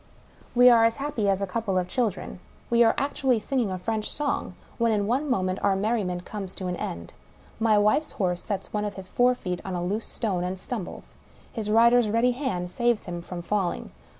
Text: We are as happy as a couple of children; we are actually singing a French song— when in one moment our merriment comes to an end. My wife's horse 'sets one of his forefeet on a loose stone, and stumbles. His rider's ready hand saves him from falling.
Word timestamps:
We 0.55 0.67
are 0.71 0.83
as 0.83 0.95
happy 0.95 1.29
as 1.29 1.43
a 1.43 1.45
couple 1.45 1.77
of 1.77 1.87
children; 1.87 2.39
we 2.71 2.83
are 2.83 2.95
actually 2.97 3.37
singing 3.37 3.69
a 3.69 3.77
French 3.77 4.09
song— 4.09 4.55
when 4.79 4.91
in 4.91 5.05
one 5.05 5.29
moment 5.29 5.59
our 5.61 5.75
merriment 5.75 6.25
comes 6.25 6.55
to 6.55 6.65
an 6.65 6.75
end. 6.77 7.13
My 7.59 7.77
wife's 7.77 8.13
horse 8.13 8.41
'sets 8.43 8.73
one 8.73 8.83
of 8.83 8.95
his 8.95 9.07
forefeet 9.07 9.61
on 9.63 9.75
a 9.75 9.83
loose 9.83 10.07
stone, 10.07 10.43
and 10.43 10.59
stumbles. 10.59 11.17
His 11.53 11.69
rider's 11.69 12.09
ready 12.09 12.31
hand 12.31 12.71
saves 12.71 13.05
him 13.05 13.21
from 13.21 13.43
falling. 13.43 13.91